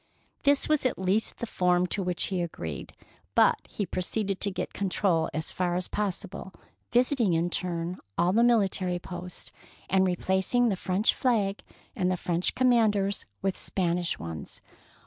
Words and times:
This 0.41 0.67
was 0.67 0.83
at 0.87 0.97
least 0.97 1.37
the 1.37 1.45
form 1.45 1.85
to 1.85 2.01
which 2.01 2.23
he 2.23 2.41
agreed; 2.41 2.93
but 3.35 3.59
he 3.69 3.85
proceeded 3.85 4.41
to 4.41 4.49
get 4.49 4.73
con 4.73 4.89
trol 4.89 5.29
as 5.31 5.51
far 5.51 5.75
as 5.75 5.87
possible, 5.87 6.51
visiting 6.91 7.35
in 7.35 7.51
turn 7.51 7.99
all 8.17 8.33
the 8.33 8.43
military 8.43 8.97
posts, 8.97 9.51
and 9.91 10.03
replacing 10.07 10.69
the 10.69 10.75
French 10.75 11.13
flag 11.13 11.61
and 11.95 12.11
the 12.11 12.17
French 12.17 12.55
command 12.55 12.95
ers 12.95 13.25
with 13.43 13.55
Spanish 13.55 14.17
ones. 14.17 14.59